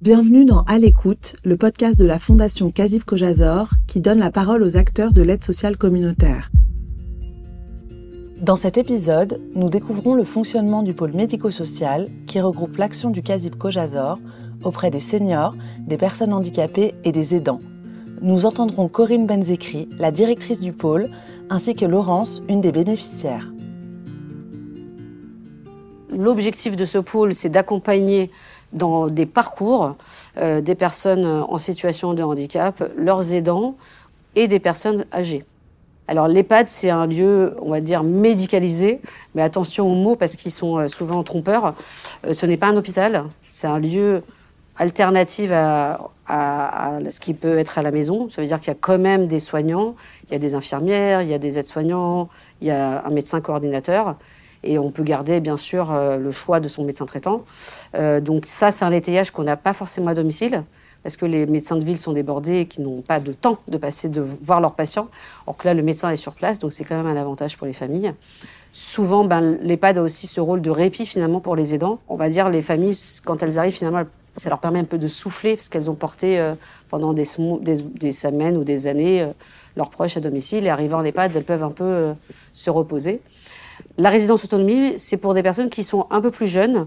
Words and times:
Bienvenue 0.00 0.44
dans 0.44 0.62
À 0.62 0.78
l'écoute, 0.78 1.34
le 1.42 1.56
podcast 1.56 1.98
de 1.98 2.06
la 2.06 2.20
Fondation 2.20 2.70
Casib 2.70 3.02
Kojazor 3.02 3.70
qui 3.88 4.00
donne 4.00 4.20
la 4.20 4.30
parole 4.30 4.62
aux 4.62 4.76
acteurs 4.76 5.12
de 5.12 5.22
l'aide 5.22 5.42
sociale 5.42 5.76
communautaire. 5.76 6.52
Dans 8.40 8.54
cet 8.54 8.78
épisode, 8.78 9.40
nous 9.56 9.68
découvrons 9.68 10.14
le 10.14 10.22
fonctionnement 10.22 10.84
du 10.84 10.94
pôle 10.94 11.14
médico-social 11.14 12.08
qui 12.28 12.40
regroupe 12.40 12.76
l'action 12.76 13.10
du 13.10 13.22
Casib 13.22 13.56
Kojazor 13.56 14.20
auprès 14.62 14.90
des 14.90 15.00
seniors, 15.00 15.56
des 15.80 15.96
personnes 15.96 16.32
handicapées 16.32 16.94
et 17.02 17.10
des 17.10 17.34
aidants. 17.34 17.60
Nous 18.22 18.46
entendrons 18.46 18.86
Corinne 18.86 19.26
Benzekri, 19.26 19.88
la 19.98 20.12
directrice 20.12 20.60
du 20.60 20.72
pôle, 20.72 21.10
ainsi 21.50 21.74
que 21.74 21.84
Laurence, 21.84 22.40
une 22.48 22.60
des 22.60 22.70
bénéficiaires. 22.70 23.52
L'objectif 26.10 26.76
de 26.76 26.84
ce 26.84 26.98
pôle, 26.98 27.34
c'est 27.34 27.48
d'accompagner 27.48 28.30
dans 28.72 29.08
des 29.08 29.26
parcours 29.26 29.96
euh, 30.36 30.60
des 30.60 30.74
personnes 30.74 31.24
en 31.24 31.58
situation 31.58 32.14
de 32.14 32.22
handicap, 32.22 32.82
leurs 32.96 33.32
aidants 33.32 33.76
et 34.36 34.48
des 34.48 34.60
personnes 34.60 35.04
âgées. 35.12 35.44
Alors 36.06 36.26
l'EHPAD, 36.26 36.70
c'est 36.70 36.88
un 36.88 37.06
lieu, 37.06 37.54
on 37.60 37.70
va 37.70 37.80
dire, 37.80 38.02
médicalisé, 38.02 39.00
mais 39.34 39.42
attention 39.42 39.90
aux 39.90 39.94
mots 39.94 40.16
parce 40.16 40.36
qu'ils 40.36 40.52
sont 40.52 40.78
euh, 40.78 40.88
souvent 40.88 41.22
trompeurs. 41.22 41.74
Euh, 42.26 42.32
ce 42.32 42.46
n'est 42.46 42.56
pas 42.56 42.68
un 42.68 42.76
hôpital, 42.76 43.24
c'est 43.44 43.66
un 43.66 43.78
lieu 43.78 44.22
alternatif 44.76 45.50
à, 45.52 46.10
à, 46.26 46.98
ce 47.10 47.20
qui 47.20 47.34
peut 47.34 47.58
être 47.58 47.78
à 47.78 47.82
la 47.82 47.90
maison. 47.90 48.30
Ça 48.30 48.40
veut 48.40 48.48
dire 48.48 48.58
qu'il 48.60 48.68
y 48.68 48.76
a 48.76 48.78
quand 48.80 48.98
même 48.98 49.26
des 49.26 49.40
soignants, 49.40 49.96
il 50.28 50.32
y 50.32 50.36
a 50.36 50.38
des 50.38 50.54
infirmières, 50.54 51.20
il 51.20 51.28
y 51.28 51.34
a 51.34 51.38
des 51.38 51.58
aides-soignants, 51.58 52.28
il 52.62 52.68
y 52.68 52.70
a 52.70 53.04
un 53.04 53.10
médecin 53.10 53.40
coordinateur 53.40 54.16
et 54.64 54.78
on 54.78 54.90
peut 54.90 55.02
garder 55.02 55.40
bien 55.40 55.56
sûr 55.56 55.92
euh, 55.92 56.16
le 56.16 56.30
choix 56.30 56.60
de 56.60 56.68
son 56.68 56.84
médecin 56.84 57.06
traitant. 57.06 57.44
Euh, 57.94 58.20
donc 58.20 58.46
ça, 58.46 58.70
c'est 58.70 58.84
un 58.84 58.92
étayage 58.92 59.30
qu'on 59.30 59.44
n'a 59.44 59.56
pas 59.56 59.72
forcément 59.72 60.08
à 60.08 60.14
domicile 60.14 60.64
parce 61.02 61.16
que 61.16 61.26
les 61.26 61.46
médecins 61.46 61.76
de 61.76 61.84
ville 61.84 61.98
sont 61.98 62.12
débordés 62.12 62.60
et 62.60 62.66
qui 62.66 62.80
n'ont 62.80 63.02
pas 63.02 63.20
de 63.20 63.32
temps 63.32 63.58
de 63.68 63.78
passer 63.78 64.08
de 64.08 64.20
voir 64.20 64.60
leurs 64.60 64.74
patients. 64.74 65.08
Or 65.46 65.56
que 65.56 65.68
là, 65.68 65.74
le 65.74 65.82
médecin 65.82 66.10
est 66.10 66.16
sur 66.16 66.34
place, 66.34 66.58
donc 66.58 66.72
c'est 66.72 66.84
quand 66.84 66.96
même 66.96 67.06
un 67.06 67.16
avantage 67.16 67.56
pour 67.56 67.66
les 67.66 67.72
familles. 67.72 68.12
Souvent, 68.72 69.24
ben, 69.24 69.58
l'EHPAD 69.62 69.98
a 69.98 70.02
aussi 70.02 70.26
ce 70.26 70.40
rôle 70.40 70.60
de 70.60 70.70
répit 70.70 71.06
finalement 71.06 71.40
pour 71.40 71.56
les 71.56 71.74
aidants. 71.74 72.00
On 72.08 72.16
va 72.16 72.28
dire 72.28 72.50
les 72.50 72.62
familles, 72.62 72.96
quand 73.24 73.42
elles 73.42 73.58
arrivent 73.58 73.74
finalement, 73.74 74.02
ça 74.36 74.50
leur 74.50 74.58
permet 74.58 74.80
un 74.80 74.84
peu 74.84 74.98
de 74.98 75.06
souffler 75.06 75.56
parce 75.56 75.68
qu'elles 75.68 75.88
ont 75.88 75.94
porté 75.94 76.38
euh, 76.38 76.54
pendant 76.90 77.12
des, 77.12 77.24
semaines 77.24 78.56
ou 78.56 78.64
des 78.64 78.86
années 78.86 79.26
leurs 79.76 79.90
proches 79.90 80.16
à 80.16 80.20
domicile 80.20 80.66
et 80.66 80.68
arrivant 80.68 80.98
en 80.98 81.04
EHPAD, 81.04 81.34
elles 81.36 81.44
peuvent 81.44 81.62
un 81.64 81.70
peu 81.70 82.12
se 82.52 82.70
reposer. 82.70 83.20
La 83.98 84.10
résidence 84.10 84.44
autonomie, 84.44 84.94
c'est 84.96 85.16
pour 85.16 85.34
des 85.34 85.42
personnes 85.42 85.70
qui 85.70 85.82
sont 85.82 86.06
un 86.10 86.20
peu 86.20 86.30
plus 86.30 86.46
jeunes 86.46 86.86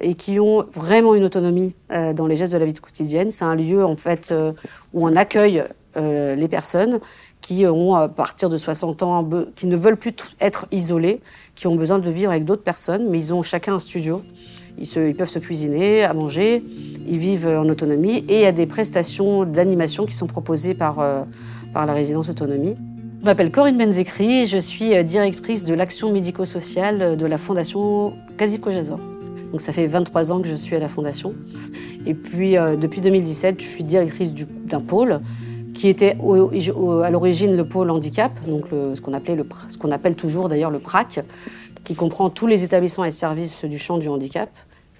et 0.00 0.14
qui 0.14 0.38
ont 0.38 0.64
vraiment 0.72 1.16
une 1.16 1.24
autonomie 1.24 1.74
euh, 1.90 2.12
dans 2.12 2.28
les 2.28 2.36
gestes 2.36 2.52
de 2.52 2.58
la 2.58 2.64
vie 2.64 2.72
quotidienne. 2.72 3.32
C'est 3.32 3.44
un 3.44 3.56
lieu 3.56 3.84
en 3.84 3.96
fait 3.96 4.30
euh, 4.30 4.52
où 4.94 5.04
on 5.04 5.16
accueille 5.16 5.64
euh, 5.96 6.36
les 6.36 6.46
personnes 6.46 7.00
qui 7.40 7.66
ont 7.66 7.96
à 7.96 8.08
partir 8.08 8.48
de 8.48 8.56
60 8.56 9.02
ans, 9.02 9.28
qui 9.56 9.66
ne 9.66 9.76
veulent 9.76 9.96
plus 9.96 10.14
être 10.40 10.66
isolés, 10.70 11.20
qui 11.56 11.66
ont 11.66 11.74
besoin 11.74 11.98
de 11.98 12.08
vivre 12.08 12.30
avec 12.30 12.44
d'autres 12.44 12.62
personnes, 12.62 13.08
mais 13.10 13.18
ils 13.18 13.34
ont 13.34 13.42
chacun 13.42 13.74
un 13.74 13.78
studio. 13.80 14.22
Ils, 14.78 14.86
ils, 14.96 15.16
peuvent 15.16 15.28
se 15.28 15.40
cuisiner, 15.40 16.04
à 16.04 16.14
manger, 16.14 16.62
ils 17.08 17.18
vivent 17.18 17.48
en 17.48 17.68
autonomie 17.68 18.24
et 18.28 18.36
il 18.36 18.42
y 18.42 18.46
a 18.46 18.52
des 18.52 18.66
prestations 18.66 19.44
d'animation 19.44 20.06
qui 20.06 20.14
sont 20.14 20.28
proposées 20.28 20.74
par, 20.74 21.04
par 21.74 21.86
la 21.86 21.92
résidence 21.92 22.30
autonomie. 22.30 22.76
Je 23.22 23.26
m'appelle 23.26 23.52
Corinne 23.52 23.78
Benzekri, 23.78 24.46
je 24.46 24.58
suis 24.58 24.96
euh, 24.96 25.04
directrice 25.04 25.62
de 25.62 25.74
l'action 25.74 26.12
médico-sociale 26.12 27.02
euh, 27.02 27.14
de 27.14 27.24
la 27.24 27.38
Fondation 27.38 28.14
Kazi 28.36 28.58
Kojazor. 28.58 28.98
Donc 29.52 29.60
ça 29.60 29.72
fait 29.72 29.86
23 29.86 30.32
ans 30.32 30.42
que 30.42 30.48
je 30.48 30.56
suis 30.56 30.74
à 30.74 30.80
la 30.80 30.88
Fondation. 30.88 31.32
Et 32.04 32.14
puis 32.14 32.58
euh, 32.58 32.74
depuis 32.74 33.00
2017, 33.00 33.60
je 33.60 33.64
suis 33.64 33.84
directrice 33.84 34.34
d'un 34.34 34.80
pôle 34.80 35.20
qui 35.72 35.86
était 35.86 36.16
à 36.18 37.10
l'origine 37.10 37.56
le 37.56 37.64
pôle 37.64 37.90
handicap, 37.90 38.32
donc 38.48 38.66
ce 38.70 39.00
qu'on 39.00 39.12
appelait 39.12 39.36
ce 39.68 39.78
qu'on 39.78 39.92
appelle 39.92 40.16
toujours 40.16 40.48
d'ailleurs 40.48 40.72
le 40.72 40.80
PRAC, 40.80 41.20
qui 41.84 41.94
comprend 41.94 42.28
tous 42.28 42.48
les 42.48 42.64
établissements 42.64 43.04
et 43.04 43.12
services 43.12 43.64
du 43.64 43.78
champ 43.78 43.98
du 43.98 44.08
handicap 44.08 44.50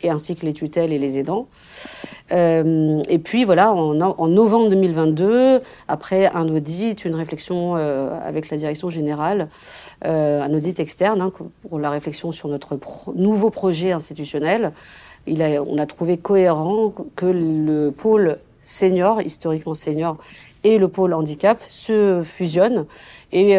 et 0.03 0.11
ainsi 0.11 0.37
que 0.37 0.45
les 0.47 0.53
tutelles 0.53 0.93
et 0.93 0.99
les 0.99 1.19
aidants. 1.19 1.47
Euh, 2.33 3.01
et 3.09 3.19
puis 3.19 3.45
voilà, 3.45 3.73
en, 3.73 4.29
novembre 4.29 4.69
2022, 4.71 5.61
après 5.89 6.27
un 6.35 6.49
audit, 6.49 7.05
une 7.05 7.15
réflexion 7.15 7.77
euh, 7.77 8.11
avec 8.25 8.51
la 8.51 8.57
direction 8.57 8.91
générale, 8.91 9.49
euh, 10.05 10.43
un 10.43 10.53
audit 10.55 10.79
externe 10.81 11.21
hein, 11.21 11.33
pour 11.69 11.79
la 11.79 11.91
réflexion 11.91 12.33
sur 12.33 12.49
notre 12.49 12.79
nouveau 13.15 13.51
projet 13.51 13.93
institutionnel, 13.93 14.73
on 15.27 15.79
a 15.79 15.87
trouvé 15.87 16.17
cohérent 16.17 16.93
que 17.15 17.27
le 17.27 17.91
pôle 17.91 18.39
senior, 18.63 19.23
historiquement 19.23 19.75
senior, 19.75 20.17
et 20.65 20.79
le 20.79 20.89
pôle 20.89 21.15
handicap 21.15 21.63
se 21.69 22.23
fusionnent 22.25 22.87
et 23.33 23.57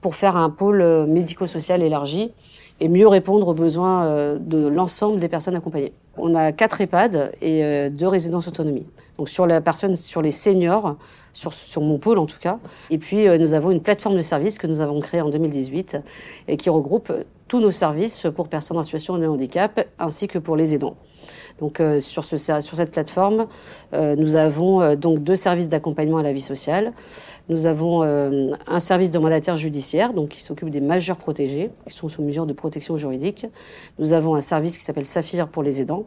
pour 0.00 0.16
faire 0.16 0.36
un 0.36 0.50
pôle 0.50 1.06
médico-social 1.06 1.82
élargi 1.82 2.32
et 2.80 2.88
mieux 2.88 3.08
répondre 3.08 3.48
aux 3.48 3.54
besoins 3.54 4.04
euh, 4.04 4.38
de 4.38 4.66
l'ensemble 4.66 5.20
des 5.20 5.28
personnes 5.28 5.54
accompagnées. 5.54 5.92
On 6.16 6.34
a 6.34 6.52
quatre 6.52 6.80
EHPAD 6.80 7.32
et 7.40 7.64
euh, 7.64 7.90
deux 7.90 8.08
résidences 8.08 8.48
autonomie. 8.48 8.86
Donc 9.18 9.28
sur 9.28 9.46
la 9.46 9.60
personne, 9.60 9.96
sur 9.96 10.22
les 10.22 10.32
seniors, 10.32 10.96
sur, 11.32 11.52
sur 11.52 11.82
mon 11.82 11.98
pôle 11.98 12.18
en 12.18 12.26
tout 12.26 12.38
cas. 12.38 12.58
Et 12.90 12.98
puis 12.98 13.28
euh, 13.28 13.38
nous 13.38 13.54
avons 13.54 13.70
une 13.70 13.80
plateforme 13.80 14.16
de 14.16 14.22
services 14.22 14.58
que 14.58 14.66
nous 14.66 14.80
avons 14.80 15.00
créée 15.00 15.20
en 15.20 15.30
2018 15.30 15.98
et 16.48 16.56
qui 16.56 16.70
regroupe 16.70 17.12
tous 17.46 17.60
nos 17.60 17.70
services 17.70 18.26
pour 18.34 18.48
personnes 18.48 18.78
en 18.78 18.82
situation 18.82 19.18
de 19.18 19.26
handicap 19.26 19.86
ainsi 19.98 20.26
que 20.28 20.38
pour 20.38 20.56
les 20.56 20.74
aidants. 20.74 20.96
Donc 21.58 21.80
euh, 21.80 22.00
sur, 22.00 22.24
ce, 22.24 22.36
sur 22.36 22.76
cette 22.76 22.90
plateforme, 22.90 23.46
euh, 23.92 24.16
nous 24.16 24.36
avons 24.36 24.80
euh, 24.80 24.96
donc 24.96 25.22
deux 25.22 25.36
services 25.36 25.68
d'accompagnement 25.68 26.18
à 26.18 26.22
la 26.22 26.32
vie 26.32 26.40
sociale. 26.40 26.92
Nous 27.48 27.66
avons 27.66 28.00
un 28.02 28.80
service 28.80 29.10
de 29.10 29.18
mandataire 29.18 29.58
judiciaire, 29.58 30.14
donc 30.14 30.30
qui 30.30 30.40
s'occupe 30.40 30.70
des 30.70 30.80
majeurs 30.80 31.18
protégés, 31.18 31.68
qui 31.86 31.92
sont 31.92 32.08
sous 32.08 32.22
mesure 32.22 32.46
de 32.46 32.54
protection 32.54 32.96
juridique. 32.96 33.46
Nous 33.98 34.14
avons 34.14 34.34
un 34.34 34.40
service 34.40 34.78
qui 34.78 34.84
s'appelle 34.84 35.04
Saphir 35.04 35.48
pour 35.48 35.62
les 35.62 35.82
aidants. 35.82 36.06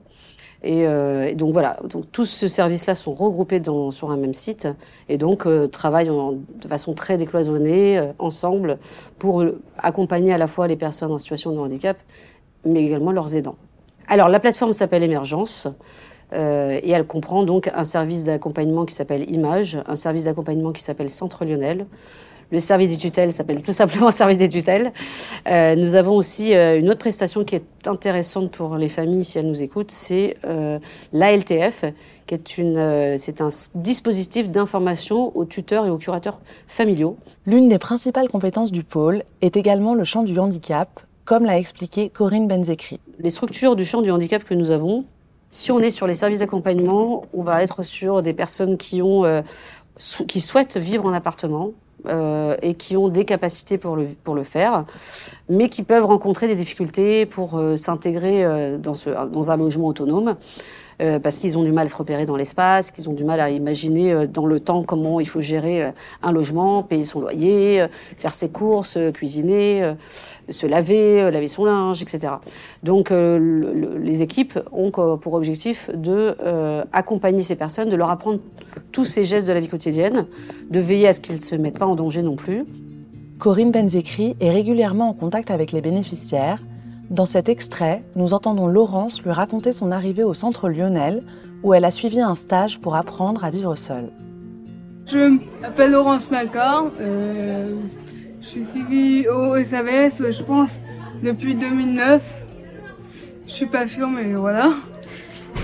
Et, 0.64 0.88
donc 1.36 1.54
voilà, 1.54 1.78
donc 1.88 2.12
tous 2.12 2.26
ces 2.26 2.50
services-là 2.50 2.96
sont 2.96 3.12
regroupés 3.12 3.62
sur 3.92 4.10
un 4.10 4.18
même 4.18 4.34
site 4.34 4.68
et 5.10 5.20
donc 5.20 5.48
travaillent 5.72 6.10
de 6.10 6.68
façon 6.68 6.94
très 6.94 7.18
décloisonnée 7.18 8.02
ensemble 8.18 8.80
pour 9.20 9.46
accompagner 9.78 10.34
à 10.34 10.40
la 10.40 10.48
fois 10.48 10.68
les 10.68 10.76
personnes 10.76 11.12
en 11.12 11.20
situation 11.20 11.52
de 11.52 11.60
handicap, 11.60 11.98
mais 12.66 12.84
également 12.84 13.12
leurs 13.12 13.36
aidants. 13.36 13.58
Alors, 14.08 14.30
la 14.30 14.40
plateforme 14.40 14.74
s'appelle 14.74 15.04
Émergence. 15.04 15.68
Euh, 16.34 16.80
et 16.84 16.92
elle 16.92 17.08
comprend 17.08 17.44
donc 17.44 17.72
un 17.74 17.86
service 17.86 18.26
d'accompagnement 18.26 18.86
qui 18.86 18.94
s'appelle 18.94 19.32
Image, 19.32 19.78
un 19.88 19.96
service 19.96 20.26
d'accompagnement 20.26 20.74
qui 20.74 20.84
s'appelle 20.84 21.10
Centre 21.10 21.46
Lionel. 21.46 21.86
Le 22.50 22.62
service 22.62 22.90
des 22.90 22.98
tutelles 22.98 23.34
s'appelle 23.34 23.62
tout 23.62 23.74
simplement 23.74 24.10
service 24.12 24.38
des 24.38 24.48
tutelles. 24.48 24.94
Euh, 25.50 25.76
nous 25.76 25.96
avons 25.96 26.16
aussi 26.16 26.54
euh, 26.54 26.80
une 26.80 26.90
autre 26.90 27.00
prestation 27.00 27.44
qui 27.44 27.56
est 27.56 27.88
intéressante 27.88 28.52
pour 28.52 28.78
les 28.78 28.88
familles 28.88 29.26
si 29.26 29.38
elles 29.38 29.48
nous 29.48 29.62
écoutent, 29.62 29.92
c'est 29.92 30.38
euh, 30.46 30.80
l'ALTF, 31.12 31.86
qui 32.26 32.34
est 32.34 32.58
une, 32.58 32.78
euh, 32.78 33.18
c'est 33.18 33.42
un 33.42 33.50
dispositif 33.76 34.50
d'information 34.50 35.36
aux 35.36 35.46
tuteurs 35.46 35.86
et 35.86 35.90
aux 35.90 35.98
curateurs 35.98 36.40
familiaux. 36.68 37.18
L'une 37.46 37.68
des 37.68 37.80
principales 37.80 38.30
compétences 38.30 38.72
du 38.72 38.84
pôle 38.84 39.24
est 39.42 39.58
également 39.58 39.94
le 39.94 40.06
champ 40.06 40.24
du 40.24 40.40
handicap, 40.40 41.02
comme 41.28 41.44
l'a 41.44 41.60
expliqué 41.60 42.10
Corinne 42.10 42.48
Benzekri. 42.48 43.02
Les 43.20 43.30
structures 43.30 43.76
du 43.76 43.84
champ 43.84 44.02
du 44.02 44.10
handicap 44.10 44.46
que 44.46 44.54
nous 44.54 44.72
avons, 44.72 45.04
si 45.50 45.74
on 45.74 45.80
est 45.80 45.90
sur 45.90 46.08
les 46.08 46.14
services 46.14 46.40
d'accompagnement, 46.40 47.26
on 47.34 47.44
va 47.44 47.62
être 47.62 47.84
sur 47.84 48.22
des 48.22 48.34
personnes 48.34 48.78
qui 48.78 49.02
ont, 49.02 49.26
euh, 49.26 49.42
qui 50.28 50.40
souhaitent 50.40 50.78
vivre 50.78 51.06
en 51.06 51.12
appartement, 51.12 51.74
euh, 52.08 52.56
et 52.62 52.76
qui 52.76 52.96
ont 52.96 53.10
des 53.10 53.26
capacités 53.26 53.78
pour 53.78 53.98
le, 53.98 54.06
pour 54.24 54.36
le 54.36 54.44
faire, 54.44 54.86
mais 55.50 55.68
qui 55.68 55.84
peuvent 55.84 56.06
rencontrer 56.06 56.48
des 56.48 56.56
difficultés 56.56 57.26
pour 57.26 57.58
euh, 57.58 57.76
s'intégrer 57.76 58.46
euh, 58.46 58.78
dans, 58.78 58.94
ce, 58.94 59.10
dans 59.10 59.52
un 59.52 59.58
logement 59.58 59.88
autonome. 59.88 60.36
Euh, 61.00 61.20
parce 61.20 61.38
qu'ils 61.38 61.60
ont 61.60 61.64
du 61.64 61.72
mal 61.72 61.86
à 61.86 61.90
se 61.90 61.96
repérer 61.96 62.26
dans 62.26 62.36
l'espace, 62.36 62.90
qu'ils 62.90 63.08
ont 63.08 63.14
du 63.14 63.24
mal 63.24 63.40
à 63.40 63.52
imaginer 63.52 64.12
euh, 64.12 64.26
dans 64.26 64.48
le 64.48 64.60
temps 64.60 64.82
comment 64.82 65.20
il 65.20 65.28
faut 65.28 65.42
gérer 65.42 65.84
euh, 65.84 65.92
un 66.24 66.32
logement, 66.32 66.82
payer 66.82 67.04
son 67.04 67.22
loyer, 67.22 67.86
faire 68.18 68.34
ses 68.34 68.50
courses, 68.50 68.98
cuisiner, 69.14 69.94
se 70.50 70.66
laver, 70.66 71.30
laver 71.30 71.48
son 71.48 71.66
linge, 71.66 72.02
etc. 72.02 72.34
Donc 72.82 73.12
les 73.12 74.22
équipes 74.22 74.60
ont 74.72 74.92
pour 74.92 75.34
objectif 75.34 75.90
de 75.94 76.36
accompagner 76.92 77.42
ces 77.42 77.56
personnes, 77.56 77.90
de 77.90 77.96
leur 77.96 78.10
apprendre 78.10 78.40
tous 78.92 79.06
ces 79.06 79.24
gestes 79.24 79.48
de 79.48 79.54
la 79.54 79.60
vie 79.60 79.68
quotidienne, 79.68 80.26
de 80.70 80.80
veiller 80.80 81.08
à 81.08 81.14
ce 81.14 81.20
qu'ils 81.20 81.36
ne 81.36 81.42
se 81.42 81.56
mettent 81.56 81.80
pas 81.80 81.86
en 81.86 81.96
danger 81.96 82.24
non 82.24 82.36
plus. 82.36 82.66
Corinne 83.40 83.72
Benzekri 83.72 84.36
est 84.40 84.52
régulièrement 84.52 85.10
en 85.10 85.14
contact 85.14 85.52
avec 85.52 85.72
les 85.72 85.82
bénéficiaires 85.82 86.60
dans 87.10 87.26
cet 87.26 87.48
extrait, 87.48 88.04
nous 88.16 88.34
entendons 88.34 88.68
Laurence 88.68 89.24
lui 89.24 89.32
raconter 89.32 89.72
son 89.72 89.92
arrivée 89.92 90.24
au 90.24 90.34
centre 90.34 90.68
Lionel, 90.68 91.24
où 91.64 91.74
elle 91.74 91.86
a 91.86 91.92
suivi 91.92 92.20
un 92.20 92.36
stage 92.36 92.80
pour 92.80 92.96
apprendre 92.96 93.46
à 93.46 93.50
vivre 93.50 93.76
seule. 93.76 94.12
Je 95.06 95.40
m'appelle 95.62 95.92
Laurence 95.92 96.30
Malcor. 96.30 96.92
Euh, 97.00 97.78
je 98.42 98.48
suis 98.48 98.66
suivie 98.66 99.28
au 99.30 99.56
SAVS, 99.56 100.32
je 100.32 100.44
pense, 100.44 100.80
depuis 101.24 101.56
2009. 101.56 102.22
Je 103.48 103.54
suis 103.54 103.66
pas 103.68 103.88
sûre, 103.88 104.10
mais 104.10 104.34
voilà. 104.34 104.74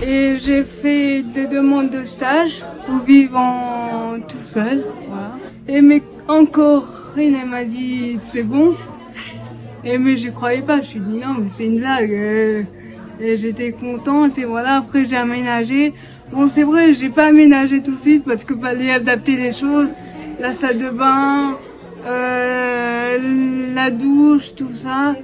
Et 0.02 0.36
j'ai 0.36 0.64
fait 0.64 1.22
des 1.22 1.46
demandes 1.46 1.90
de 1.90 2.04
stage 2.04 2.64
pour 2.86 3.00
vivre 3.00 3.36
en 3.36 4.18
tout 4.20 4.44
seul. 4.44 4.84
Et 5.68 5.82
mais 5.82 6.02
encore, 6.26 6.88
elle 7.16 7.46
m'a 7.46 7.64
dit 7.64 8.18
c'est 8.32 8.42
bon. 8.42 8.74
Et 9.84 9.98
mais 9.98 10.16
je 10.16 10.30
croyais 10.30 10.62
pas, 10.62 10.80
je 10.80 10.86
suis 10.86 11.00
dit 11.00 11.18
non 11.18 11.34
mais 11.38 11.48
c'est 11.54 11.66
une 11.66 11.78
blague. 11.78 12.66
Et 13.20 13.36
j'étais 13.36 13.72
contente 13.72 14.38
et 14.38 14.44
voilà, 14.44 14.76
après 14.76 15.04
j'ai 15.04 15.16
aménagé. 15.16 15.92
Bon 16.32 16.48
c'est 16.48 16.62
vrai, 16.62 16.92
j'ai 16.94 17.10
pas 17.10 17.26
aménagé 17.26 17.82
tout 17.82 17.94
de 17.94 18.00
suite 18.00 18.24
parce 18.24 18.44
que 18.44 18.56
fallait 18.56 18.90
adapter 18.90 19.36
les 19.36 19.52
choses. 19.52 19.90
La 20.40 20.52
salle 20.52 20.78
de 20.78 20.88
bain, 20.88 21.58
euh, 22.06 23.74
la 23.74 23.90
douche, 23.90 24.54
tout 24.54 24.72
ça. 24.72 25.14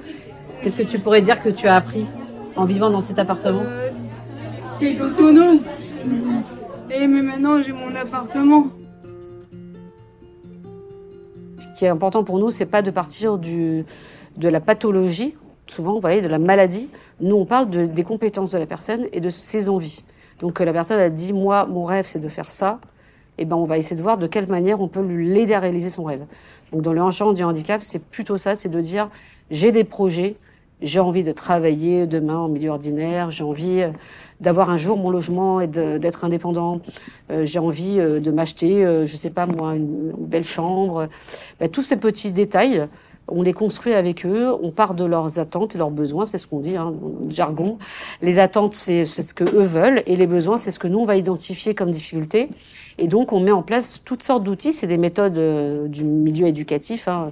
Qu'est-ce 0.61 0.77
que 0.77 0.83
tu 0.83 0.99
pourrais 0.99 1.21
dire 1.21 1.41
que 1.41 1.49
tu 1.49 1.67
as 1.67 1.75
appris 1.75 2.05
en 2.55 2.65
vivant 2.65 2.91
dans 2.91 2.99
cet 2.99 3.17
appartement? 3.17 3.63
Euh, 3.63 3.89
autonome. 5.03 5.61
Et 6.93 7.07
mais 7.07 7.21
maintenant 7.23 7.63
j'ai 7.63 7.73
mon 7.73 7.95
appartement. 7.95 8.67
Ce 11.57 11.67
qui 11.77 11.85
est 11.85 11.89
important 11.89 12.23
pour 12.23 12.39
nous, 12.39 12.51
c'est 12.51 12.65
pas 12.65 12.81
de 12.81 12.89
partir 12.89 13.37
du, 13.37 13.85
de 14.37 14.47
la 14.47 14.59
pathologie, 14.59 15.35
souvent, 15.67 15.93
vous 15.93 16.01
voyez, 16.01 16.21
de 16.21 16.27
la 16.27 16.39
maladie. 16.39 16.89
Nous, 17.19 17.35
on 17.35 17.45
parle 17.45 17.69
de, 17.69 17.85
des 17.85 18.03
compétences 18.03 18.51
de 18.51 18.57
la 18.57 18.65
personne 18.65 19.07
et 19.13 19.21
de 19.21 19.29
ses 19.29 19.69
envies. 19.69 20.03
Donc 20.39 20.59
la 20.59 20.73
personne 20.73 20.99
a 20.99 21.09
dit, 21.09 21.33
moi, 21.33 21.65
mon 21.65 21.85
rêve, 21.85 22.05
c'est 22.05 22.19
de 22.19 22.29
faire 22.29 22.49
ça. 22.49 22.79
Et 23.37 23.43
eh 23.43 23.45
ben, 23.45 23.55
on 23.55 23.63
va 23.63 23.77
essayer 23.77 23.95
de 23.95 24.01
voir 24.01 24.17
de 24.17 24.27
quelle 24.27 24.47
manière 24.49 24.81
on 24.81 24.87
peut 24.87 25.01
l'aider 25.01 25.53
à 25.53 25.59
réaliser 25.59 25.89
son 25.89 26.03
rêve. 26.03 26.25
Donc 26.71 26.81
dans 26.81 26.93
le 26.93 27.11
champ 27.11 27.33
du 27.33 27.43
handicap, 27.43 27.81
c'est 27.81 28.03
plutôt 28.03 28.37
ça, 28.37 28.55
c'est 28.55 28.69
de 28.69 28.79
dire, 28.79 29.09
j'ai 29.49 29.71
des 29.71 29.83
projets, 29.83 30.35
j'ai 30.81 30.99
envie 30.99 31.23
de 31.23 31.31
travailler 31.31 32.07
demain 32.07 32.37
en 32.37 32.49
milieu 32.49 32.71
ordinaire, 32.71 33.29
j'ai 33.29 33.43
envie 33.43 33.81
euh, 33.81 33.89
d'avoir 34.39 34.69
un 34.69 34.77
jour 34.77 34.97
mon 34.97 35.09
logement 35.09 35.61
et 35.61 35.67
d'être 35.67 36.25
indépendant, 36.25 36.81
euh, 37.31 37.45
j'ai 37.45 37.59
envie 37.59 37.99
euh, 37.99 38.19
de 38.19 38.31
m'acheter, 38.31 38.83
je 39.05 39.15
sais 39.15 39.29
pas 39.29 39.45
moi, 39.45 39.75
une, 39.75 40.11
belle 40.17 40.43
chambre. 40.43 41.07
Ben, 41.59 41.69
tous 41.69 41.83
ces 41.83 41.97
petits 41.97 42.31
détails, 42.31 42.87
on 43.31 43.41
les 43.41 43.53
construit 43.53 43.93
avec 43.93 44.25
eux, 44.25 44.53
on 44.61 44.71
part 44.71 44.93
de 44.93 45.05
leurs 45.05 45.39
attentes 45.39 45.75
et 45.75 45.77
leurs 45.77 45.91
besoins, 45.91 46.25
c'est 46.25 46.37
ce 46.37 46.47
qu'on 46.47 46.59
dit, 46.59 46.75
hein, 46.75 46.93
jargon. 47.29 47.77
Les 48.21 48.39
attentes, 48.39 48.73
c'est 48.73 49.05
ce 49.05 49.33
que 49.33 49.43
eux 49.43 49.63
veulent, 49.63 50.03
et 50.05 50.15
les 50.15 50.27
besoins, 50.27 50.57
c'est 50.57 50.71
ce 50.71 50.79
que 50.79 50.87
nous, 50.87 50.99
on 50.99 51.05
va 51.05 51.15
identifier 51.15 51.73
comme 51.73 51.91
difficulté. 51.91 52.49
Et 52.97 53.07
donc, 53.07 53.33
on 53.33 53.39
met 53.39 53.51
en 53.51 53.63
place 53.63 54.01
toutes 54.03 54.23
sortes 54.23 54.43
d'outils, 54.43 54.73
c'est 54.73 54.87
des 54.87 54.97
méthodes 54.97 55.37
euh, 55.37 55.87
du 55.87 56.03
milieu 56.03 56.47
éducatif, 56.47 57.07
hein, 57.07 57.31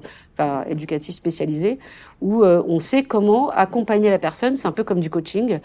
éducatif 0.68 1.14
spécialisé, 1.14 1.80
où 2.22 2.44
euh, 2.44 2.64
on 2.68 2.80
sait 2.80 3.04
comment 3.04 3.50
accompagner 3.50 4.10
la 4.10 4.20
personne, 4.20 4.56
c'est 4.56 4.68
un 4.68 4.72
peu 4.72 4.84
comme 4.84 5.00
du 5.00 5.10
coaching, 5.10 5.60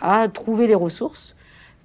à 0.00 0.28
trouver 0.28 0.66
les 0.66 0.74
ressources 0.74 1.34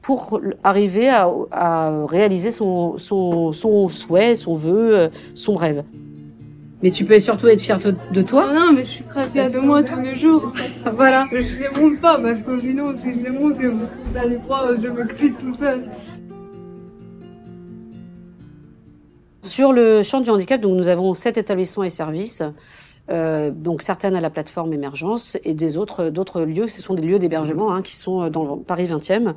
pour 0.01 0.41
arriver 0.63 1.09
à, 1.09 2.05
réaliser 2.07 2.51
son 2.51 2.97
souhait, 2.97 4.35
son 4.35 4.53
vœu, 4.53 4.97
euh, 4.97 5.09
son 5.33 5.55
rêve. 5.55 5.83
Mais 6.83 6.91
tu 6.91 7.05
peux 7.05 7.17
surtout 7.17 7.47
être 7.47 7.61
fier 7.61 7.79
de 7.79 8.21
toi. 8.21 8.53
Non, 8.53 8.59
non, 8.59 8.73
mais 8.73 8.83
je 8.83 8.89
suis 8.89 9.03
très 9.05 9.29
fière 9.29 9.49
de 9.49 9.57
moi 9.57 9.83
tous 9.83 10.01
les 10.01 10.17
jours. 10.17 10.51
voilà. 10.93 11.25
Mais 11.31 11.41
je 11.41 11.63
ne 11.63 11.79
montre 11.79 12.01
pas 12.01 12.19
parce 12.19 12.41
que 12.41 12.59
sinon, 12.59 12.93
si 13.01 13.13
je 13.13 13.23
les 13.23 13.29
montre, 13.29 13.61
vous 13.61 14.17
allez 14.17 14.37
croire 14.39 14.67
je 14.77 14.89
m'excite 14.89 15.37
tout 15.37 15.55
seul. 15.57 15.89
Sur 19.43 19.71
le 19.71 20.03
champ 20.03 20.19
du 20.19 20.29
handicap, 20.29 20.59
donc 20.59 20.77
nous 20.77 20.89
avons 20.89 21.13
sept 21.13 21.37
établissements 21.37 21.85
et 21.85 21.89
services. 21.89 22.43
Euh, 23.09 23.51
donc 23.51 23.81
certaines 23.81 24.15
à 24.15 24.21
la 24.21 24.29
plateforme 24.29 24.71
émergence 24.71 25.37
et 25.43 25.53
des 25.53 25.77
autres 25.77 26.09
d'autres 26.09 26.41
lieux. 26.43 26.67
Ce 26.67 26.81
sont 26.81 26.93
des 26.93 27.01
lieux 27.03 27.19
d'hébergement 27.19 27.73
hein, 27.73 27.81
qui 27.81 27.95
sont 27.95 28.29
dans 28.29 28.57
Paris 28.57 28.87
20e 28.87 29.33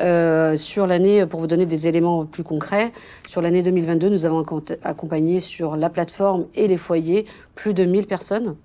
euh, 0.00 0.56
sur 0.56 0.86
l'année 0.88 1.24
pour 1.24 1.38
vous 1.38 1.46
donner 1.46 1.66
des 1.66 1.86
éléments 1.86 2.24
plus 2.24 2.42
concrets 2.42 2.90
sur 3.28 3.40
l'année 3.40 3.62
2022 3.62 4.08
nous 4.08 4.26
avons 4.26 4.44
accompagné 4.82 5.38
sur 5.38 5.76
la 5.76 5.90
plateforme 5.90 6.46
et 6.54 6.66
les 6.66 6.76
foyers 6.76 7.26
plus 7.54 7.72
de 7.72 7.84
1000 7.84 8.06
personnes. 8.06 8.56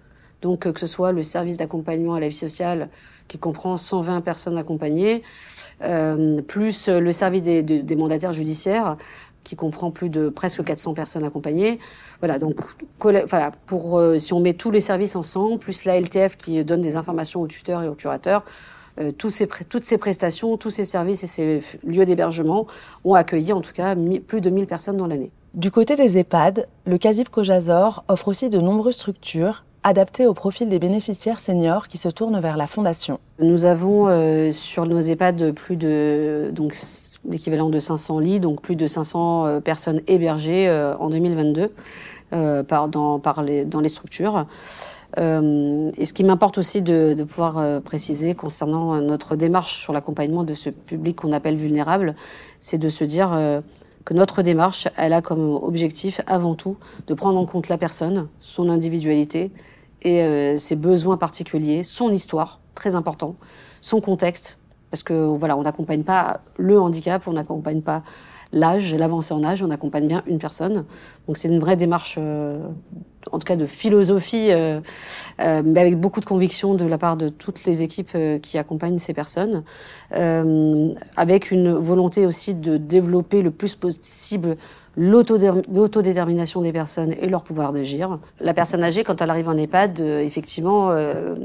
Donc 0.41 0.71
que 0.71 0.79
ce 0.79 0.87
soit 0.87 1.11
le 1.11 1.21
service 1.21 1.57
d'accompagnement 1.57 2.15
à 2.15 2.19
la 2.19 2.29
vie 2.29 2.35
sociale 2.35 2.89
qui 3.27 3.37
comprend 3.37 3.77
120 3.77 4.21
personnes 4.21 4.57
accompagnées, 4.57 5.21
euh, 5.83 6.41
plus 6.41 6.89
le 6.89 7.11
service 7.11 7.43
des, 7.43 7.61
des 7.61 7.95
mandataires 7.95 8.33
judiciaires 8.33 8.97
qui 9.49 9.55
comprend 9.55 9.89
plus 9.89 10.11
de 10.11 10.29
presque 10.29 10.63
400 10.63 10.93
personnes 10.93 11.23
accompagnées. 11.23 11.79
Voilà, 12.19 12.37
donc 12.37 12.55
voilà, 12.99 13.51
pour 13.65 13.97
euh, 13.97 14.19
si 14.19 14.31
on 14.31 14.39
met 14.39 14.53
tous 14.53 14.69
les 14.69 14.79
services 14.79 15.15
ensemble, 15.15 15.57
plus 15.57 15.85
la 15.85 15.99
LTF 15.99 16.37
qui 16.37 16.63
donne 16.63 16.81
des 16.81 16.95
informations 16.95 17.41
aux 17.41 17.47
tuteurs 17.47 17.81
et 17.81 17.87
aux 17.87 17.95
curateurs, 17.95 18.43
euh, 18.99 19.11
ces, 19.29 19.47
toutes 19.47 19.85
ces 19.85 19.97
prestations, 19.97 20.55
tous 20.57 20.69
ces 20.69 20.83
services 20.83 21.23
et 21.23 21.27
ces 21.27 21.61
lieux 21.83 22.05
d'hébergement 22.05 22.67
ont 23.03 23.15
accueilli 23.15 23.51
en 23.51 23.61
tout 23.61 23.73
cas 23.73 23.95
plus 24.27 24.39
de 24.39 24.51
1000 24.51 24.67
personnes 24.67 24.97
dans 24.97 25.07
l'année. 25.07 25.31
Du 25.55 25.71
côté 25.71 25.95
des 25.95 26.19
EHPAD, 26.19 26.67
le 26.85 26.97
CASIP 26.99 27.29
Cojazor 27.29 28.03
offre 28.07 28.27
aussi 28.27 28.49
de 28.49 28.59
nombreuses 28.59 28.97
structures 28.97 29.63
adapté 29.83 30.25
au 30.25 30.33
profil 30.33 30.69
des 30.69 30.79
bénéficiaires 30.79 31.39
seniors 31.39 31.87
qui 31.87 31.97
se 31.97 32.09
tournent 32.09 32.39
vers 32.39 32.57
la 32.57 32.67
fondation. 32.67 33.19
Nous 33.39 33.65
avons 33.65 34.07
euh, 34.07 34.51
sur 34.51 34.85
nos 34.85 34.99
EHPAD 34.99 35.51
plus 35.53 35.77
de 35.77 36.49
donc 36.53 36.75
l'équivalent 37.27 37.69
de 37.69 37.79
500 37.79 38.19
lits, 38.19 38.39
donc 38.39 38.61
plus 38.61 38.75
de 38.75 38.87
500 38.87 39.45
euh, 39.45 39.59
personnes 39.59 40.01
hébergées 40.07 40.67
euh, 40.67 40.95
en 40.97 41.09
2022 41.09 41.69
par, 42.67 42.89
dans, 42.89 43.17
par 43.17 43.41
les, 43.41 43.65
dans 43.65 43.79
les 43.79 43.89
structures. 43.89 44.45
et 45.17 46.05
ce 46.05 46.13
qui 46.13 46.23
m'importe 46.23 46.59
aussi 46.59 46.83
de 46.83 47.23
pouvoir 47.23 47.81
préciser 47.81 48.35
concernant 48.35 49.01
notre 49.01 49.35
démarche 49.35 49.73
sur 49.73 49.93
l'accompagnement 49.93 50.43
de 50.43 50.53
ce 50.53 50.69
public 50.69 51.15
qu'on 51.15 51.31
appelle 51.31 51.55
vulnérable, 51.55 52.13
c'est 52.59 52.77
de 52.77 52.87
se 52.89 53.03
dire 53.03 53.61
notre 54.13 54.41
démarche, 54.41 54.87
elle 54.97 55.13
a 55.13 55.21
comme 55.21 55.55
objectif 55.55 56.21
avant 56.27 56.55
tout 56.55 56.77
de 57.07 57.13
prendre 57.13 57.39
en 57.39 57.45
compte 57.45 57.69
la 57.69 57.77
personne, 57.77 58.27
son 58.39 58.69
individualité, 58.69 59.51
et 60.01 60.21
euh, 60.21 60.57
ses 60.57 60.75
besoins 60.75 61.17
particuliers, 61.17 61.83
son 61.83 62.11
histoire, 62.11 62.59
très 62.75 62.95
important, 62.95 63.35
son 63.81 64.01
contexte, 64.01 64.57
parce 64.91 65.03
que 65.03 65.13
voilà, 65.13 65.57
on 65.57 65.63
n'accompagne 65.63 66.03
pas 66.03 66.41
le 66.57 66.79
handicap, 66.79 67.27
on 67.27 67.33
n'accompagne 67.33 67.81
pas 67.81 68.03
l'âge, 68.51 68.95
l'avancée 68.95 69.33
en 69.33 69.43
âge, 69.43 69.61
on 69.61 69.69
accompagne 69.69 70.07
bien 70.07 70.23
une 70.25 70.39
personne. 70.39 70.85
Donc 71.27 71.37
c'est 71.37 71.47
une 71.47 71.59
vraie 71.59 71.75
démarche, 71.75 72.15
euh, 72.17 72.67
en 73.31 73.39
tout 73.39 73.45
cas 73.45 73.55
de 73.55 73.65
philosophie, 73.65 74.51
euh, 74.51 74.79
euh, 75.41 75.61
mais 75.63 75.79
avec 75.79 75.99
beaucoup 75.99 76.19
de 76.19 76.25
conviction 76.25 76.73
de 76.73 76.85
la 76.85 76.97
part 76.97 77.17
de 77.17 77.29
toutes 77.29 77.65
les 77.65 77.83
équipes 77.83 78.17
qui 78.41 78.57
accompagnent 78.57 78.99
ces 78.99 79.13
personnes, 79.13 79.63
avec 80.11 81.51
une 81.51 81.73
volonté 81.73 82.25
aussi 82.25 82.55
de 82.55 82.77
développer 82.77 83.41
le 83.41 83.51
plus 83.51 83.75
possible 83.75 84.57
l'autodétermination 84.99 86.61
des 86.61 86.73
personnes 86.73 87.13
et 87.13 87.29
leur 87.29 87.43
pouvoir 87.43 87.71
d'agir. 87.71 88.19
La 88.41 88.53
personne 88.53 88.83
âgée, 88.83 89.03
quand 89.03 89.21
elle 89.21 89.29
arrive 89.29 89.47
en 89.47 89.57
EHPAD, 89.57 90.01
euh, 90.01 90.19
effectivement, 90.19 90.91
euh, 90.91 91.35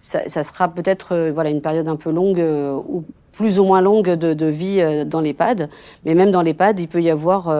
ça, 0.00 0.42
sera 0.42 0.68
peut-être 0.68 1.14
euh, 1.14 1.32
voilà 1.32 1.50
une 1.50 1.60
période 1.60 1.86
un 1.86 1.96
peu 1.96 2.10
longue 2.10 2.42
ou 2.88 3.04
plus 3.32 3.58
ou 3.58 3.64
moins 3.64 3.80
longue 3.80 4.10
de, 4.10 4.32
de 4.32 4.46
vie 4.46 4.80
dans 5.06 5.20
l'EHPAD, 5.20 5.68
mais 6.04 6.14
même 6.14 6.30
dans 6.30 6.42
l'EHPAD, 6.42 6.78
il 6.78 6.86
peut 6.86 7.02
y 7.02 7.10
avoir 7.10 7.52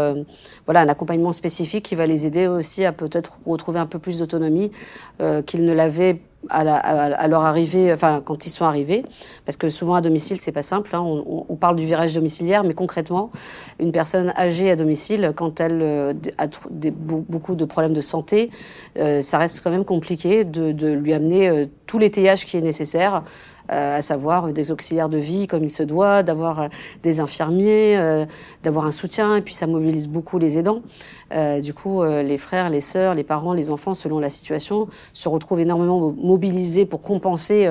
voilà 0.66 0.82
un 0.82 0.88
accompagnement 0.88 1.32
spécifique 1.32 1.84
qui 1.84 1.96
va 1.96 2.06
les 2.06 2.26
aider 2.26 2.46
aussi 2.46 2.84
à 2.84 2.92
peut-être 2.92 3.38
retrouver 3.44 3.73
un 3.78 3.86
peu 3.86 3.98
plus 3.98 4.18
d'autonomie 4.18 4.70
qu'ils 5.46 5.64
ne 5.64 5.72
l'avaient 5.72 6.20
à, 6.50 7.28
leur 7.28 7.42
arrivée, 7.42 7.92
enfin 7.92 8.22
quand 8.24 8.46
ils 8.46 8.50
sont 8.50 8.64
arrivés, 8.64 9.04
parce 9.44 9.56
que 9.56 9.68
souvent 9.68 9.94
à 9.94 10.00
domicile 10.00 10.38
c'est 10.40 10.52
pas 10.52 10.62
simple. 10.62 10.94
Hein, 10.94 11.02
on, 11.02 11.56
parle 11.56 11.76
du 11.76 11.86
virage 11.86 12.14
domiciliaire, 12.14 12.64
mais 12.64 12.74
concrètement, 12.74 13.30
une 13.78 13.92
personne 13.92 14.32
âgée 14.36 14.70
à 14.70 14.76
domicile, 14.76 15.32
quand 15.34 15.60
elle 15.60 15.80
euh, 15.82 16.12
a 16.38 16.46
beaucoup 16.70 17.54
de 17.54 17.64
problèmes 17.64 17.94
de 17.94 18.00
santé, 18.00 18.50
euh, 18.98 19.20
ça 19.20 19.38
reste 19.38 19.60
quand 19.62 19.70
même 19.70 19.84
compliqué 19.84 20.44
de, 20.44 20.92
lui 20.92 21.12
amener 21.12 21.48
euh, 21.48 21.66
tout 21.86 21.98
l'étayage 21.98 22.46
qui 22.46 22.56
est 22.56 22.62
nécessaire 22.62 23.16
euh, 23.16 23.20
à 23.68 24.02
savoir 24.02 24.52
des 24.52 24.70
auxiliaires 24.70 25.08
de 25.08 25.18
vie 25.18 25.46
comme 25.46 25.64
il 25.64 25.70
se 25.70 25.82
doit, 25.82 26.22
d'avoir 26.22 26.60
euh, 26.60 26.68
des 27.02 27.20
infirmiers, 27.20 27.96
euh, 27.96 28.26
d'avoir 28.62 28.86
un 28.86 28.90
soutien, 28.90 29.36
et 29.36 29.40
puis 29.40 29.54
ça 29.54 29.66
mobilise 29.66 30.06
beaucoup 30.08 30.38
les 30.38 30.58
aidants. 30.58 30.82
du 31.62 31.74
coup, 31.74 32.04
les 32.04 32.38
frères, 32.38 32.70
les 32.70 32.80
sœurs, 32.80 33.14
les 33.14 33.24
parents, 33.24 33.54
les 33.54 33.70
enfants, 33.70 33.94
selon 33.94 34.20
la 34.20 34.30
situation, 34.30 34.88
se 35.12 35.28
retrouvent 35.28 35.60
énormément 35.60 36.14
mobilisés 36.16 36.86
pour 36.86 37.00
compenser, 37.02 37.68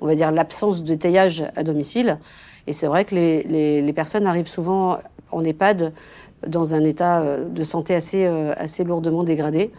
on 0.00 0.06
va 0.06 0.14
dire, 0.14 0.30
l'absence 0.32 0.82
de 0.82 0.94
taillage 0.94 1.44
à 1.56 1.62
domicile. 1.62 2.18
Et 2.66 2.72
c'est 2.72 2.86
vrai 2.86 3.04
que 3.04 3.14
les, 3.14 3.42
les, 3.44 3.80
les 3.80 3.92
personnes 3.92 4.26
arrivent 4.26 4.48
souvent 4.48 4.98
en 5.32 5.44
EHPAD 5.44 5.92
dans 6.46 6.74
un 6.74 6.84
état 6.84 7.38
de 7.38 7.62
santé 7.64 7.94
assez, 7.94 8.26
assez 8.26 8.84
lourdement 8.84 9.24
dégradé. 9.24 9.72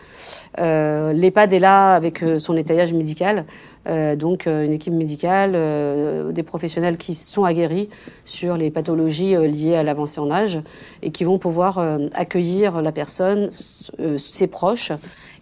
Euh, 0.60 1.14
L'EHPAD 1.14 1.54
est 1.54 1.60
là 1.60 1.94
avec 1.94 2.24
son 2.38 2.58
étayage 2.58 2.94
médical, 2.94 3.46
donc 4.18 4.48
une 4.48 4.74
équipe 4.74 4.94
médicale, 4.94 5.54
des 6.34 6.44
professionnels 6.44 6.98
qui 6.98 7.16
sont 7.16 7.44
aguerris 7.44 7.90
sur 8.26 8.58
les 8.58 8.70
pathologies 8.70 9.36
liées 9.36 9.76
à 9.76 9.84
l'avancée 9.84 10.20
en 10.20 10.30
âge 10.30 10.60
et 11.02 11.12
qui 11.12 11.24
vont 11.24 11.38
pouvoir 11.38 11.80
accueillir 12.14 12.82
la 12.82 12.92
personne, 12.92 13.50
ses 13.52 14.48
proches 14.48 14.92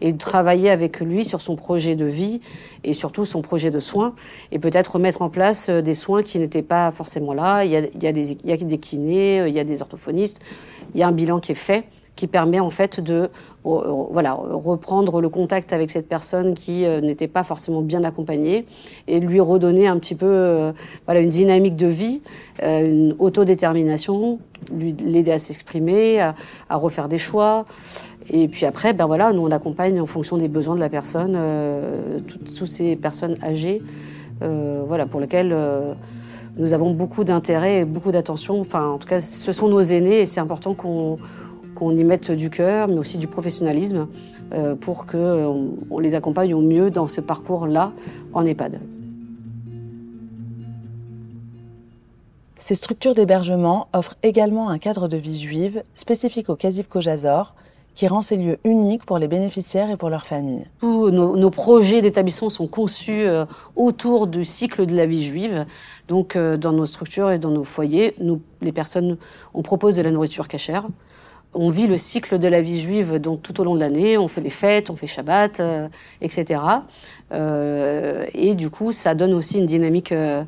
et 0.01 0.15
travailler 0.15 0.69
avec 0.69 0.99
lui 0.99 1.25
sur 1.25 1.41
son 1.41 1.55
projet 1.55 1.95
de 1.95 2.05
vie 2.05 2.41
et 2.83 2.93
surtout 2.93 3.25
son 3.25 3.41
projet 3.41 3.71
de 3.71 3.79
soins 3.79 4.13
et 4.51 4.59
peut-être 4.59 4.99
mettre 4.99 5.21
en 5.21 5.29
place 5.29 5.69
des 5.69 5.93
soins 5.93 6.21
qui 6.21 6.37
n'étaient 6.37 6.61
pas 6.61 6.91
forcément 6.91 7.33
là. 7.33 7.63
Il 7.63 7.71
y 7.71 7.77
a, 7.77 7.79
il 7.79 8.03
y 8.03 8.07
a 8.51 8.57
des 8.57 8.77
kinés, 8.77 9.47
il 9.47 9.53
y 9.53 9.59
a 9.59 9.63
des 9.63 9.81
orthophonistes, 9.81 10.41
il 10.93 10.99
y 10.99 11.03
a 11.03 11.07
un 11.07 11.11
bilan 11.11 11.39
qui 11.39 11.53
est 11.53 11.55
fait 11.55 11.85
qui 12.15 12.27
permet 12.27 12.59
en 12.59 12.69
fait 12.69 12.99
de 12.99 13.29
voilà, 13.63 14.33
reprendre 14.33 15.21
le 15.21 15.29
contact 15.29 15.73
avec 15.73 15.89
cette 15.89 16.07
personne 16.07 16.53
qui 16.53 16.85
euh, 16.85 17.01
n'était 17.01 17.27
pas 17.27 17.43
forcément 17.43 17.81
bien 17.81 18.03
accompagnée 18.03 18.65
et 19.07 19.19
lui 19.19 19.39
redonner 19.39 19.87
un 19.87 19.97
petit 19.97 20.15
peu 20.15 20.27
euh, 20.27 20.71
voilà, 21.05 21.19
une 21.21 21.29
dynamique 21.29 21.75
de 21.75 21.87
vie, 21.87 22.21
euh, 22.61 22.85
une 22.85 23.15
autodétermination, 23.17 24.39
l'aider 24.71 25.31
à 25.31 25.39
s'exprimer, 25.39 26.19
à, 26.19 26.35
à, 26.69 26.75
refaire 26.77 27.09
des 27.09 27.17
choix. 27.17 27.65
Et 28.29 28.47
puis 28.47 28.65
après, 28.65 28.93
ben 28.93 29.07
voilà, 29.07 29.33
nous 29.33 29.41
on 29.41 29.51
accompagne 29.51 29.99
en 29.99 30.05
fonction 30.05 30.37
des 30.37 30.47
besoins 30.47 30.75
de 30.75 30.79
la 30.79 30.89
personne, 30.89 31.37
toutes, 32.25 32.65
ces 32.65 32.95
personnes 32.95 33.35
âgées, 33.43 33.83
voilà, 34.41 35.05
pour 35.05 35.19
lesquelles 35.19 35.55
nous 36.57 36.73
avons 36.73 36.91
beaucoup 36.91 37.23
d'intérêt 37.23 37.81
et 37.81 37.85
beaucoup 37.85 38.11
d'attention. 38.11 38.59
Enfin, 38.59 38.87
en 38.87 38.97
tout 38.97 39.07
cas, 39.07 39.21
ce 39.21 39.51
sont 39.51 39.67
nos 39.67 39.81
aînés 39.81 40.21
et 40.21 40.25
c'est 40.25 40.39
important 40.39 40.73
qu'on 40.73 41.19
qu'on 41.75 41.95
y 41.95 42.03
mette 42.03 42.31
du 42.31 42.49
cœur, 42.49 42.87
mais 42.87 42.97
aussi 42.97 43.17
du 43.17 43.27
professionnalisme, 43.27 44.07
euh, 44.53 44.75
pour 44.75 45.05
qu'on 45.05 45.73
on 45.89 45.99
les 45.99 46.15
accompagne 46.15 46.53
au 46.53 46.61
mieux 46.61 46.89
dans 46.89 47.07
ce 47.07 47.21
parcours-là 47.21 47.91
en 48.33 48.45
EHPAD. 48.45 48.79
Ces 52.57 52.73
structures 52.73 53.13
d'hébergement 53.13 53.89
offrent 53.93 54.15
également 54.23 54.69
un 54.69 54.79
cadre 54.79 55.07
de 55.07 55.17
vie 55.17 55.39
juive 55.39 55.83
spécifique 55.93 56.49
au 56.49 56.55
Kazib 56.55 56.87
Kojazor, 56.87 57.53
qui 57.93 58.07
rend 58.07 58.21
ces 58.21 58.35
lieux 58.35 58.57
uniques 58.63 59.05
pour 59.05 59.17
les 59.17 59.27
bénéficiaires 59.27 59.89
et 59.89 59.97
pour 59.97 60.09
leurs 60.09 60.25
familles. 60.25 60.65
Tous 60.81 61.11
nos, 61.11 61.49
projets 61.49 62.01
d'établissement 62.01 62.49
sont 62.49 62.67
conçus 62.67 63.25
euh, 63.25 63.45
autour 63.75 64.27
du 64.27 64.43
cycle 64.43 64.85
de 64.85 64.95
la 64.95 65.05
vie 65.05 65.23
juive. 65.23 65.65
Donc, 66.07 66.35
euh, 66.35 66.57
dans 66.57 66.73
nos 66.73 66.85
structures 66.85 67.31
et 67.31 67.39
dans 67.39 67.51
nos 67.51 67.63
foyers, 67.63 68.15
nous, 68.19 68.41
les 68.61 68.73
personnes, 68.73 69.17
on 69.53 69.61
propose 69.61 69.95
de 69.95 70.01
la 70.01 70.11
nourriture 70.11 70.47
cachère 70.47 70.87
on 71.55 71.69
vit 71.69 71.87
le 71.87 71.97
cycle 71.97 72.37
de 72.37 72.47
la 72.47 72.61
vie 72.61 72.79
juive 72.79 73.17
donc 73.17 73.41
tout 73.41 73.59
au 73.59 73.63
long 73.63 73.75
de 73.75 73.79
l'année. 73.79 74.17
On 74.17 74.27
fait 74.27 74.41
les 74.41 74.49
fêtes, 74.49 74.89
on 74.89 74.95
fait 74.95 75.07
Shabbat, 75.07 75.59
euh, 75.59 75.87
etc. 76.21 76.61
Euh, 77.31 78.25
et 78.33 78.55
du 78.55 78.69
coup, 78.69 78.91
ça 78.91 79.15
donne 79.15 79.33
aussi 79.33 79.57
une 79.57 79.65
dynamique, 79.65 80.11
euh, 80.11 80.43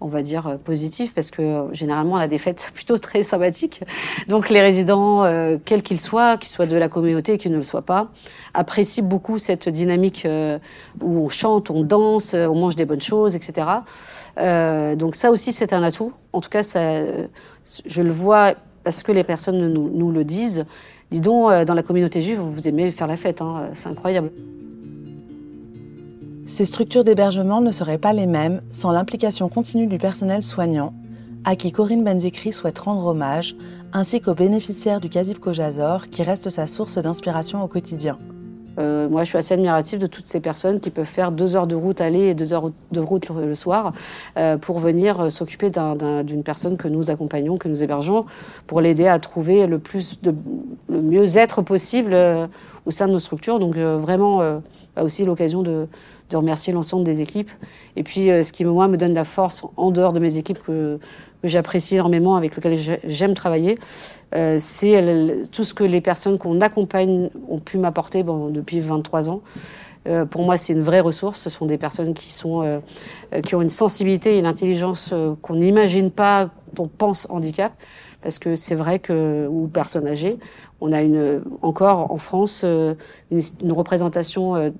on 0.00 0.08
va 0.08 0.22
dire, 0.22 0.58
positive, 0.64 1.14
parce 1.14 1.30
que 1.30 1.68
généralement, 1.72 2.14
on 2.14 2.18
a 2.18 2.26
des 2.26 2.38
fêtes 2.38 2.70
plutôt 2.74 2.98
très 2.98 3.22
sympathiques. 3.22 3.82
Donc 4.26 4.50
les 4.50 4.60
résidents, 4.60 5.24
quels 5.64 5.82
qu'ils 5.82 6.00
soient, 6.00 6.36
qu'ils 6.36 6.48
soient 6.48 6.66
de 6.66 6.76
la 6.76 6.88
communauté, 6.88 7.38
qu'ils 7.38 7.52
ne 7.52 7.56
le 7.56 7.62
soient 7.62 7.82
pas, 7.82 8.10
apprécient 8.52 9.04
beaucoup 9.04 9.38
cette 9.38 9.68
dynamique 9.68 10.26
où 11.00 11.24
on 11.24 11.28
chante, 11.28 11.70
on 11.70 11.82
danse, 11.82 12.34
on 12.34 12.54
mange 12.54 12.76
des 12.76 12.84
bonnes 12.84 13.00
choses, 13.00 13.34
etc. 13.36 13.66
donc 14.36 15.14
ça 15.14 15.30
aussi, 15.30 15.52
c'est 15.52 15.72
un 15.72 15.82
atout. 15.82 16.12
En 16.32 16.40
tout 16.40 16.50
cas, 16.50 16.62
ça, 16.62 16.80
je 17.86 18.02
le 18.02 18.12
vois 18.12 18.54
parce 18.88 19.02
que 19.02 19.12
les 19.12 19.22
personnes 19.22 19.70
nous, 19.70 20.10
le 20.10 20.24
disent. 20.24 20.64
Dis 21.10 21.20
donc, 21.20 21.50
euh, 21.50 21.66
dans 21.66 21.74
la 21.74 21.82
communauté 21.82 22.22
juive, 22.22 22.40
vous 22.40 22.68
aimez 22.68 22.90
faire 22.90 23.06
la 23.06 23.18
fête, 23.18 23.42
hein, 23.42 23.68
c'est 23.74 23.90
incroyable. 23.90 24.30
Ces 26.46 26.64
structures 26.64 27.04
d'hébergement 27.04 27.60
ne 27.60 27.70
seraient 27.70 27.98
pas 27.98 28.14
les 28.14 28.24
mêmes 28.24 28.62
sans 28.70 28.90
l'implication 28.90 29.50
continue 29.50 29.88
du 29.88 29.98
personnel 29.98 30.42
soignant, 30.42 30.94
à 31.44 31.54
qui 31.54 31.70
Corinne 31.70 32.02
Benzikri 32.02 32.50
souhaite 32.50 32.78
rendre 32.78 33.04
hommage, 33.04 33.56
ainsi 33.92 34.22
qu'aux 34.22 34.32
bénéficiaires 34.32 35.02
du 35.02 35.10
Kazib 35.10 35.36
Kojazor, 35.36 36.08
qui 36.08 36.22
reste 36.22 36.48
sa 36.48 36.66
source 36.66 36.96
d'inspiration 36.96 37.62
au 37.62 37.68
quotidien. 37.68 38.16
Euh, 38.78 39.08
moi, 39.08 39.24
je 39.24 39.28
suis 39.28 39.38
assez 39.38 39.54
admirative 39.54 39.98
de 39.98 40.06
toutes 40.06 40.26
ces 40.26 40.40
personnes 40.40 40.80
qui 40.80 40.90
peuvent 40.90 41.04
faire 41.04 41.32
deux 41.32 41.56
heures 41.56 41.66
de 41.66 41.74
route 41.74 42.00
aller 42.00 42.28
et 42.28 42.34
deux 42.34 42.52
heures 42.52 42.70
de 42.92 43.00
route 43.00 43.28
le, 43.28 43.54
soir 43.54 43.92
euh, 44.36 44.56
pour 44.56 44.78
venir 44.78 45.20
euh, 45.20 45.30
s'occuper 45.30 45.70
d'une 45.70 46.42
personne 46.42 46.76
que 46.76 46.88
nous 46.88 47.10
accompagnons, 47.10 47.56
que 47.56 47.68
nous 47.68 47.82
hébergeons, 47.82 48.26
pour 48.66 48.80
l'aider 48.80 49.06
à 49.06 49.18
trouver 49.18 49.66
le 49.66 49.78
plus 49.78 50.20
de 50.22 50.34
le 50.88 51.02
mieux-être 51.02 51.62
possible 51.62 52.16
au 52.86 52.90
sein 52.90 53.08
de 53.08 53.12
nos 53.12 53.18
structures. 53.18 53.58
Donc 53.58 53.76
vraiment, 53.76 54.38
bah 54.96 55.02
aussi 55.02 55.24
l'occasion 55.24 55.62
de, 55.62 55.86
de 56.30 56.36
remercier 56.36 56.72
l'ensemble 56.72 57.04
des 57.04 57.20
équipes. 57.20 57.50
Et 57.96 58.02
puis, 58.02 58.26
ce 58.26 58.52
qui, 58.52 58.64
moi, 58.64 58.88
me 58.88 58.96
donne 58.96 59.14
la 59.14 59.24
force 59.24 59.62
en 59.76 59.90
dehors 59.90 60.12
de 60.12 60.20
mes 60.20 60.36
équipes 60.36 60.62
que, 60.62 60.98
que 61.42 61.48
j'apprécie 61.48 61.94
énormément, 61.94 62.36
avec 62.36 62.56
lequel 62.56 62.78
j'aime 63.04 63.34
travailler, 63.34 63.78
euh, 64.34 64.56
c'est 64.58 65.42
tout 65.52 65.64
ce 65.64 65.74
que 65.74 65.84
les 65.84 66.00
personnes 66.00 66.38
qu'on 66.38 66.60
accompagne 66.60 67.30
ont 67.48 67.58
pu 67.58 67.78
m'apporter 67.78 68.22
bon, 68.22 68.48
depuis 68.48 68.80
23 68.80 69.30
ans. 69.30 69.42
Euh, 70.06 70.24
pour 70.24 70.42
moi, 70.42 70.56
c'est 70.56 70.72
une 70.72 70.82
vraie 70.82 71.00
ressource. 71.00 71.40
Ce 71.40 71.50
sont 71.50 71.66
des 71.66 71.78
personnes 71.78 72.14
qui, 72.14 72.32
sont, 72.32 72.62
euh, 72.62 72.80
qui 73.44 73.54
ont 73.54 73.62
une 73.62 73.68
sensibilité 73.68 74.36
et 74.36 74.38
une 74.38 74.46
intelligence 74.46 75.14
qu'on 75.42 75.56
n'imagine 75.56 76.10
pas 76.10 76.50
quand 76.76 76.84
on 76.84 76.88
pense 76.88 77.26
handicap. 77.30 77.72
Parce 78.20 78.40
que 78.40 78.56
c'est 78.56 78.74
vrai 78.74 78.98
que, 78.98 79.46
ou 79.48 79.68
personnes 79.68 80.08
âgées, 80.08 80.38
on 80.80 80.92
a 80.92 81.02
une, 81.02 81.40
encore 81.62 82.10
en 82.10 82.16
France 82.16 82.64
une, 82.64 83.40
une 83.62 83.72
représentation 83.72 84.72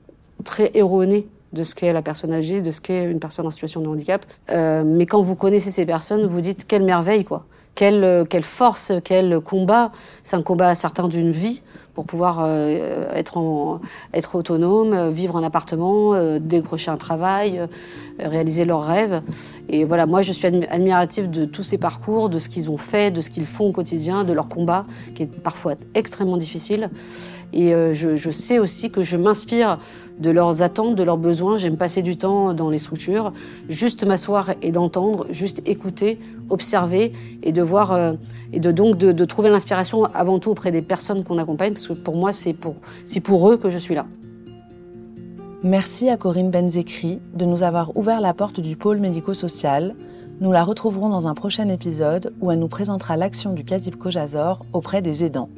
très 0.44 0.72
erronée 0.74 1.28
de 1.52 1.62
ce 1.62 1.74
qu'est 1.74 1.92
la 1.92 2.02
personne 2.02 2.32
âgée, 2.32 2.60
de 2.60 2.70
ce 2.70 2.80
qu'est 2.80 3.04
une 3.04 3.20
personne 3.20 3.46
en 3.46 3.50
situation 3.50 3.80
de 3.80 3.88
handicap. 3.88 4.24
Euh, 4.50 4.82
mais 4.84 5.06
quand 5.06 5.22
vous 5.22 5.36
connaissez 5.36 5.70
ces 5.70 5.86
personnes, 5.86 6.26
vous 6.26 6.40
dites 6.40 6.66
quelle 6.66 6.84
merveille, 6.84 7.24
quoi. 7.24 7.44
Quelle, 7.74 8.02
euh, 8.02 8.24
quelle 8.24 8.42
force, 8.42 8.92
quel 9.04 9.40
combat. 9.40 9.92
C'est 10.22 10.36
un 10.36 10.42
combat 10.42 10.74
certain 10.74 11.08
d'une 11.08 11.30
vie 11.30 11.62
pour 11.98 12.06
pouvoir 12.06 12.44
euh, 12.44 13.10
être, 13.12 13.38
en, 13.38 13.80
être 14.14 14.36
autonome, 14.36 15.10
vivre 15.10 15.34
en 15.34 15.42
appartement, 15.42 16.14
euh, 16.14 16.38
décrocher 16.38 16.92
un 16.92 16.96
travail, 16.96 17.58
euh, 17.58 17.66
réaliser 18.20 18.64
leurs 18.64 18.84
rêves. 18.84 19.20
Et 19.68 19.82
voilà, 19.82 20.06
moi 20.06 20.22
je 20.22 20.30
suis 20.30 20.46
admirative 20.46 21.28
de 21.28 21.44
tous 21.44 21.64
ces 21.64 21.76
parcours, 21.76 22.28
de 22.28 22.38
ce 22.38 22.48
qu'ils 22.48 22.70
ont 22.70 22.76
fait, 22.76 23.10
de 23.10 23.20
ce 23.20 23.30
qu'ils 23.30 23.46
font 23.46 23.70
au 23.70 23.72
quotidien, 23.72 24.22
de 24.22 24.32
leur 24.32 24.48
combat, 24.48 24.86
qui 25.16 25.24
est 25.24 25.26
parfois 25.26 25.74
extrêmement 25.96 26.36
difficile. 26.36 26.88
Et 27.52 27.72
je, 27.72 28.14
je 28.14 28.30
sais 28.30 28.60
aussi 28.60 28.92
que 28.92 29.02
je 29.02 29.16
m'inspire 29.16 29.80
de 30.18 30.30
leurs 30.30 30.62
attentes, 30.62 30.94
de 30.94 31.02
leurs 31.02 31.18
besoins. 31.18 31.56
J'aime 31.56 31.76
passer 31.76 32.02
du 32.02 32.16
temps 32.16 32.54
dans 32.54 32.70
les 32.70 32.78
structures, 32.78 33.32
juste 33.68 34.04
m'asseoir 34.04 34.50
et 34.62 34.72
d'entendre, 34.72 35.26
juste 35.30 35.62
écouter, 35.66 36.18
observer 36.50 37.12
et 37.42 37.52
de 37.52 37.62
voir 37.62 37.92
euh, 37.92 38.12
et 38.52 38.60
de 38.60 38.72
donc 38.72 38.96
de, 38.98 39.12
de 39.12 39.24
trouver 39.24 39.50
l'inspiration 39.50 40.04
avant 40.06 40.38
tout 40.38 40.50
auprès 40.50 40.70
des 40.70 40.82
personnes 40.82 41.24
qu'on 41.24 41.38
accompagne, 41.38 41.72
parce 41.72 41.86
que 41.86 41.92
pour 41.92 42.16
moi 42.16 42.32
c'est 42.32 42.54
pour 42.54 42.76
c'est 43.04 43.20
pour 43.20 43.50
eux 43.50 43.56
que 43.56 43.70
je 43.70 43.78
suis 43.78 43.94
là. 43.94 44.06
Merci 45.64 46.08
à 46.08 46.16
Corinne 46.16 46.50
Benzekri 46.50 47.20
de 47.34 47.44
nous 47.44 47.64
avoir 47.64 47.96
ouvert 47.96 48.20
la 48.20 48.32
porte 48.32 48.60
du 48.60 48.76
pôle 48.76 48.98
médico-social. 48.98 49.96
Nous 50.40 50.52
la 50.52 50.62
retrouverons 50.62 51.08
dans 51.08 51.26
un 51.26 51.34
prochain 51.34 51.68
épisode 51.68 52.32
où 52.40 52.52
elle 52.52 52.60
nous 52.60 52.68
présentera 52.68 53.16
l'action 53.16 53.52
du 53.52 53.64
Kazib 53.64 53.96
Kojazor 53.96 54.64
auprès 54.72 55.02
des 55.02 55.24
aidants. 55.24 55.48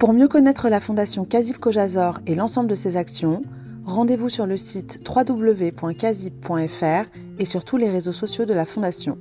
Pour 0.00 0.12
mieux 0.12 0.26
connaître 0.26 0.68
la 0.68 0.80
fondation 0.80 1.24
Kazib 1.24 1.58
Kojazor 1.58 2.18
et 2.26 2.34
l'ensemble 2.34 2.68
de 2.68 2.74
ses 2.74 2.96
actions, 2.96 3.42
rendez-vous 3.84 4.28
sur 4.28 4.46
le 4.46 4.56
site 4.56 5.00
www.kazib.fr 5.08 7.10
et 7.38 7.44
sur 7.44 7.64
tous 7.64 7.76
les 7.76 7.90
réseaux 7.90 8.12
sociaux 8.12 8.44
de 8.44 8.54
la 8.54 8.64
Fondation. 8.64 9.18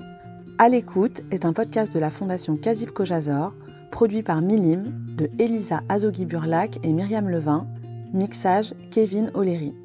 À 0.58 0.70
l'écoute 0.70 1.22
est 1.32 1.46
un 1.46 1.54
podcast 1.54 1.94
de 1.94 2.00
la 2.00 2.12
Fondation 2.12 2.58
Kazib 2.58 2.92
Kojazor, 2.92 3.56
produit 3.92 4.24
par 4.24 4.42
Milim, 4.42 4.94
de 5.18 5.30
Elisa 5.40 5.82
Azogi-Burlac 5.90 6.80
et 6.84 6.94
Myriam 6.94 7.30
Levin, 7.30 7.68
mixage 8.14 8.74
Kevin 8.92 9.32
O'Leary. 9.34 9.76